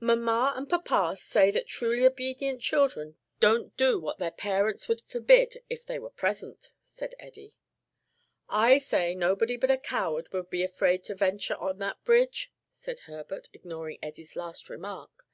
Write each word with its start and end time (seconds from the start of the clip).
"Mamma 0.00 0.54
and 0.56 0.70
papa 0.70 1.18
say 1.20 1.50
that 1.50 1.66
truly 1.66 2.06
obedient 2.06 2.62
children 2.62 3.18
don't 3.40 3.76
do 3.76 4.00
what 4.00 4.16
they 4.16 4.24
know 4.24 4.28
their 4.30 4.30
parents 4.38 4.88
would 4.88 5.02
forbid 5.02 5.62
if 5.68 5.84
they 5.84 5.98
were 5.98 6.08
present," 6.08 6.72
said 6.82 7.14
Eddie. 7.18 7.56
"I 8.48 8.78
say 8.78 9.14
nobody 9.14 9.58
but 9.58 9.70
a 9.70 9.76
coward 9.76 10.32
would 10.32 10.48
be 10.48 10.62
afraid 10.64 11.04
to 11.04 11.14
venture 11.14 11.56
on 11.56 11.76
that 11.80 12.02
bridge," 12.04 12.50
said 12.70 13.00
Herbert, 13.00 13.50
ignoring 13.52 13.98
Eddie's 14.02 14.34
last 14.34 14.70
remark. 14.70 15.26